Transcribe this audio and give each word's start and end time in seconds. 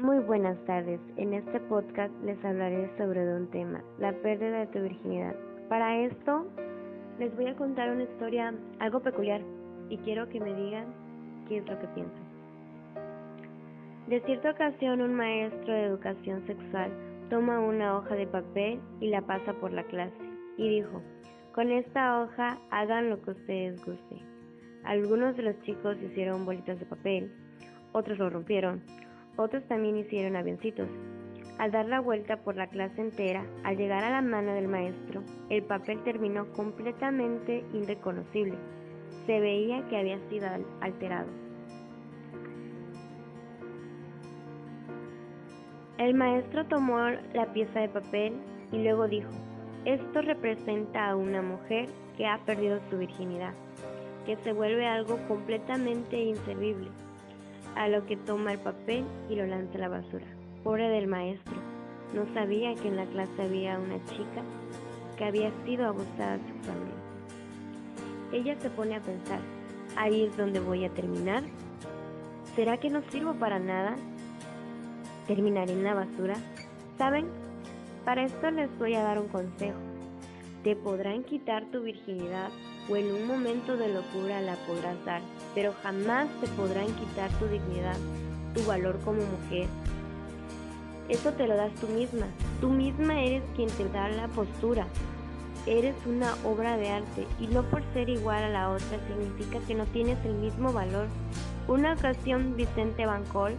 Muy 0.00 0.18
buenas 0.20 0.56
tardes. 0.64 0.98
En 1.18 1.34
este 1.34 1.60
podcast 1.60 2.10
les 2.24 2.42
hablaré 2.42 2.90
sobre 2.96 3.20
un 3.34 3.50
tema, 3.50 3.84
la 3.98 4.14
pérdida 4.22 4.60
de 4.60 4.66
tu 4.68 4.78
virginidad. 4.80 5.36
Para 5.68 5.94
esto 5.98 6.46
les 7.18 7.36
voy 7.36 7.48
a 7.48 7.54
contar 7.54 7.90
una 7.90 8.04
historia 8.04 8.54
algo 8.78 9.00
peculiar 9.00 9.42
y 9.90 9.98
quiero 9.98 10.26
que 10.30 10.40
me 10.40 10.54
digan 10.54 10.86
qué 11.46 11.58
es 11.58 11.68
lo 11.68 11.78
que 11.78 11.86
piensan. 11.88 12.24
De 14.08 14.22
cierta 14.22 14.52
ocasión 14.52 15.02
un 15.02 15.16
maestro 15.16 15.70
de 15.70 15.84
educación 15.84 16.46
sexual 16.46 16.90
toma 17.28 17.60
una 17.60 17.98
hoja 17.98 18.14
de 18.14 18.26
papel 18.26 18.80
y 19.00 19.08
la 19.10 19.20
pasa 19.20 19.52
por 19.52 19.70
la 19.70 19.84
clase 19.84 20.16
y 20.56 20.66
dijo, 20.76 21.02
con 21.54 21.70
esta 21.70 22.22
hoja 22.22 22.58
hagan 22.70 23.10
lo 23.10 23.20
que 23.20 23.32
ustedes 23.32 23.84
gusten. 23.84 24.22
Algunos 24.82 25.36
de 25.36 25.42
los 25.42 25.60
chicos 25.60 25.98
hicieron 26.00 26.46
bolitas 26.46 26.80
de 26.80 26.86
papel, 26.86 27.30
otros 27.92 28.16
lo 28.16 28.30
rompieron, 28.30 28.82
otros 29.40 29.64
también 29.64 29.96
hicieron 29.96 30.36
avioncitos. 30.36 30.88
Al 31.58 31.72
dar 31.72 31.86
la 31.86 32.00
vuelta 32.00 32.38
por 32.38 32.56
la 32.56 32.68
clase 32.68 33.00
entera, 33.00 33.44
al 33.64 33.76
llegar 33.76 34.04
a 34.04 34.10
la 34.10 34.22
mano 34.22 34.54
del 34.54 34.68
maestro, 34.68 35.22
el 35.50 35.62
papel 35.62 36.02
terminó 36.04 36.50
completamente 36.52 37.64
irreconocible. 37.74 38.56
Se 39.26 39.40
veía 39.40 39.86
que 39.88 39.98
había 39.98 40.18
sido 40.30 40.48
alterado. 40.80 41.28
El 45.98 46.14
maestro 46.14 46.64
tomó 46.66 46.98
la 47.34 47.52
pieza 47.52 47.80
de 47.80 47.88
papel 47.90 48.32
y 48.72 48.78
luego 48.78 49.06
dijo, 49.06 49.30
esto 49.84 50.22
representa 50.22 51.10
a 51.10 51.16
una 51.16 51.42
mujer 51.42 51.90
que 52.16 52.26
ha 52.26 52.38
perdido 52.46 52.80
su 52.88 52.96
virginidad, 52.96 53.52
que 54.24 54.36
se 54.36 54.54
vuelve 54.54 54.86
algo 54.86 55.18
completamente 55.28 56.16
inservible 56.16 56.88
a 57.76 57.88
lo 57.88 58.06
que 58.06 58.16
toma 58.16 58.52
el 58.52 58.58
papel 58.58 59.04
y 59.28 59.36
lo 59.36 59.46
lanza 59.46 59.76
a 59.78 59.80
la 59.80 59.88
basura. 59.88 60.26
Pobre 60.64 60.88
del 60.88 61.06
maestro, 61.06 61.56
no 62.14 62.26
sabía 62.34 62.74
que 62.74 62.88
en 62.88 62.96
la 62.96 63.06
clase 63.06 63.42
había 63.42 63.78
una 63.78 64.02
chica 64.06 64.42
que 65.16 65.24
había 65.24 65.50
sido 65.64 65.86
abusada 65.86 66.38
sexualmente. 66.38 67.00
Ella 68.32 68.56
se 68.60 68.70
pone 68.70 68.96
a 68.96 69.00
pensar, 69.00 69.40
ahí 69.96 70.24
es 70.24 70.36
donde 70.36 70.60
voy 70.60 70.84
a 70.84 70.90
terminar. 70.90 71.42
¿Será 72.54 72.76
que 72.78 72.90
no 72.90 73.02
sirvo 73.10 73.34
para 73.34 73.58
nada? 73.58 73.96
¿Terminaré 75.26 75.72
en 75.72 75.84
la 75.84 75.94
basura? 75.94 76.34
¿Saben? 76.98 77.26
Para 78.04 78.24
esto 78.24 78.50
les 78.50 78.76
voy 78.78 78.94
a 78.94 79.02
dar 79.02 79.18
un 79.18 79.28
consejo. 79.28 79.78
Te 80.64 80.76
podrán 80.76 81.22
quitar 81.22 81.64
tu 81.66 81.82
virginidad 81.82 82.50
o 82.90 82.96
en 82.96 83.12
un 83.12 83.26
momento 83.26 83.76
de 83.76 83.92
locura 83.92 84.40
la 84.40 84.56
podrás 84.66 85.02
dar, 85.04 85.22
pero 85.54 85.72
jamás 85.82 86.28
te 86.40 86.48
podrán 86.48 86.86
quitar 86.86 87.30
tu 87.38 87.46
dignidad, 87.46 87.96
tu 88.54 88.64
valor 88.64 88.98
como 89.04 89.20
mujer. 89.22 89.68
Eso 91.08 91.32
te 91.32 91.46
lo 91.46 91.56
das 91.56 91.74
tú 91.76 91.86
misma. 91.88 92.26
Tú 92.60 92.68
misma 92.70 93.22
eres 93.22 93.42
quien 93.56 93.68
te 93.70 93.88
da 93.88 94.08
la 94.08 94.28
postura. 94.28 94.86
Eres 95.66 95.94
una 96.06 96.34
obra 96.44 96.76
de 96.76 96.88
arte 96.90 97.26
y 97.38 97.46
no 97.46 97.62
por 97.64 97.82
ser 97.92 98.08
igual 98.08 98.44
a 98.44 98.48
la 98.48 98.70
otra 98.70 98.98
significa 99.08 99.58
que 99.66 99.74
no 99.74 99.84
tienes 99.86 100.18
el 100.24 100.34
mismo 100.34 100.72
valor. 100.72 101.06
Una 101.68 101.92
ocasión 101.92 102.56
Vicente 102.56 103.06
Bancol 103.06 103.54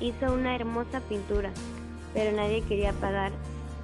hizo 0.00 0.32
una 0.32 0.54
hermosa 0.54 1.00
pintura, 1.00 1.50
pero 2.14 2.34
nadie 2.36 2.62
quería 2.62 2.92
pagar 2.92 3.32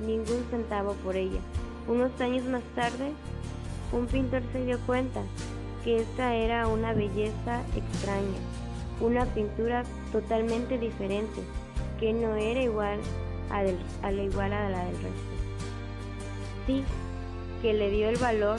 ningún 0.01 0.45
centavo 0.51 0.93
por 1.05 1.17
ella. 1.17 1.41
Unos 1.89 2.19
años 2.21 2.45
más 2.45 2.63
tarde, 2.75 3.13
un 3.93 4.07
pintor 4.07 4.43
se 4.53 4.65
dio 4.65 4.79
cuenta 4.81 5.23
que 5.85 6.01
esta 6.01 6.35
era 6.35 6.67
una 6.67 6.93
belleza 6.93 7.63
extraña, 7.77 8.39
una 9.01 9.25
pintura 9.27 9.85
totalmente 10.11 10.79
diferente, 10.79 11.43
que 12.01 12.13
no 12.13 12.35
era 12.35 12.63
igual 12.63 12.99
a, 13.51 13.63
la 14.11 14.23
igual 14.23 14.53
a 14.53 14.69
la 14.69 14.85
del 14.85 14.95
resto. 14.95 15.37
Sí, 16.67 16.83
que 17.63 17.75
le 17.75 17.91
dio 17.91 18.09
el 18.09 18.17
valor 18.17 18.59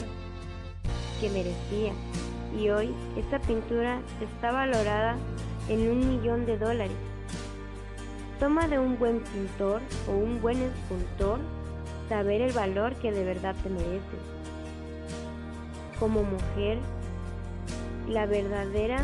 que 1.20 1.28
merecía 1.28 1.92
y 2.58 2.70
hoy 2.70 2.94
esta 3.16 3.38
pintura 3.40 4.00
está 4.20 4.52
valorada 4.52 5.16
en 5.68 5.90
un 5.90 6.08
millón 6.08 6.46
de 6.46 6.56
dólares. 6.56 6.96
Toma 8.40 8.68
de 8.68 8.78
un 8.78 8.98
buen 8.98 9.20
pintor 9.20 9.82
o 10.08 10.12
un 10.12 10.40
buen 10.40 10.62
escultor 10.62 11.40
saber 12.08 12.40
el 12.40 12.52
valor 12.52 12.94
que 12.94 13.12
de 13.12 13.24
verdad 13.24 13.54
te 13.62 13.68
mereces. 13.68 14.37
Como 15.98 16.22
mujer, 16.22 16.78
la 18.08 18.26
verdadera, 18.26 19.02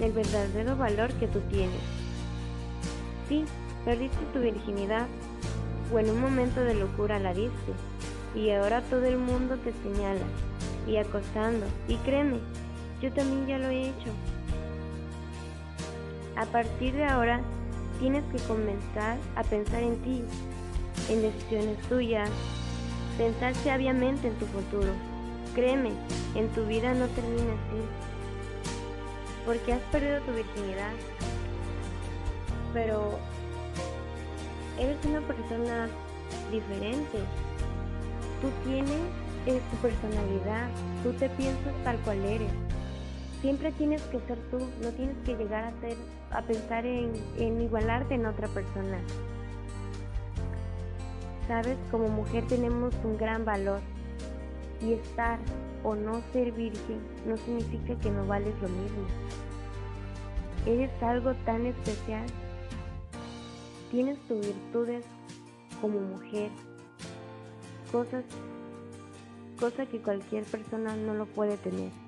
el 0.00 0.12
verdadero 0.12 0.76
valor 0.76 1.12
que 1.14 1.28
tú 1.28 1.40
tienes. 1.50 1.80
Sí, 3.28 3.44
perdiste 3.84 4.24
tu 4.32 4.40
virginidad 4.40 5.06
o 5.92 5.98
en 5.98 6.10
un 6.10 6.20
momento 6.20 6.60
de 6.60 6.74
locura 6.74 7.18
la 7.18 7.32
diste 7.32 7.72
y 8.34 8.50
ahora 8.50 8.82
todo 8.82 9.04
el 9.04 9.18
mundo 9.18 9.56
te 9.58 9.72
señala 9.82 10.24
y 10.86 10.96
acosando. 10.96 11.66
Y 11.88 11.96
créeme, 11.98 12.38
yo 13.00 13.12
también 13.12 13.46
ya 13.46 13.58
lo 13.58 13.68
he 13.68 13.88
hecho. 13.88 14.10
A 16.36 16.46
partir 16.46 16.94
de 16.94 17.04
ahora, 17.04 17.40
tienes 18.00 18.24
que 18.24 18.38
comenzar 18.48 19.18
a 19.36 19.44
pensar 19.44 19.82
en 19.82 19.96
ti, 19.98 20.22
en 21.08 21.22
decisiones 21.22 21.78
tuyas, 21.88 22.28
pensar 23.16 23.54
sabiamente 23.54 24.28
en 24.28 24.34
tu 24.34 24.46
futuro. 24.46 24.90
Créeme, 25.54 25.92
en 26.34 26.48
tu 26.48 26.64
vida 26.66 26.92
no 26.94 27.06
termina 27.08 27.52
así. 27.52 27.80
Porque 29.46 29.72
has 29.72 29.80
perdido 29.92 30.20
tu 30.22 30.32
virginidad, 30.32 30.90
pero 32.72 33.18
eres 34.80 34.96
una 35.04 35.20
persona 35.20 35.88
diferente. 36.50 37.18
Tú 38.40 38.48
tienes 38.68 39.00
tu 39.44 39.76
personalidad, 39.76 40.68
tú 41.04 41.12
te 41.12 41.28
piensas 41.30 41.74
tal 41.84 41.98
cual 41.98 42.24
eres. 42.24 42.50
Siempre 43.40 43.70
tienes 43.72 44.02
que 44.02 44.18
ser 44.20 44.38
tú, 44.50 44.58
no 44.82 44.88
tienes 44.96 45.16
que 45.24 45.36
llegar 45.36 45.64
a 45.64 45.80
ser, 45.80 45.96
a 46.30 46.42
pensar 46.42 46.84
en, 46.84 47.12
en 47.38 47.60
igualarte 47.60 48.14
en 48.14 48.26
otra 48.26 48.48
persona. 48.48 48.98
Sabes, 51.46 51.76
como 51.90 52.08
mujer 52.08 52.44
tenemos 52.48 52.92
un 53.04 53.18
gran 53.18 53.44
valor 53.44 53.80
y 54.84 54.92
estar 54.92 55.38
o 55.82 55.94
no 55.94 56.20
ser 56.32 56.52
virgen 56.52 57.00
no 57.26 57.36
significa 57.36 57.98
que 58.00 58.10
no 58.10 58.26
vales 58.26 58.54
lo 58.60 58.68
mismo. 58.68 59.06
Eres 60.66 60.90
algo 61.02 61.34
tan 61.44 61.66
especial. 61.66 62.26
Tienes 63.90 64.18
tus 64.26 64.40
virtudes 64.40 65.04
como 65.80 66.00
mujer, 66.00 66.50
cosas, 67.92 68.24
cosa 69.58 69.86
que 69.86 70.00
cualquier 70.00 70.44
persona 70.44 70.96
no 70.96 71.14
lo 71.14 71.26
puede 71.26 71.56
tener. 71.58 72.03